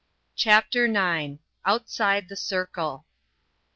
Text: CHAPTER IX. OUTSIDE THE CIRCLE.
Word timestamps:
CHAPTER 0.35 0.85
IX. 0.85 1.37
OUTSIDE 1.63 2.27
THE 2.27 2.35
CIRCLE. 2.35 3.05